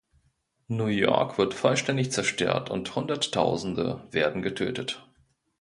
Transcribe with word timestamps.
New 0.67 0.87
York 0.87 1.37
wird 1.37 1.53
vollständig 1.53 2.11
zerstört 2.11 2.71
und 2.71 2.95
Hunderttausende 2.95 4.03
werden 4.09 4.41
getötet. 4.41 5.07